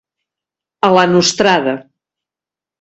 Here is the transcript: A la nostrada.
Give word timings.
A 0.87 0.89
la 0.95 1.05
nostrada. 1.13 1.79